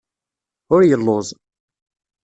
[0.73, 1.27] Ur yelluẓ.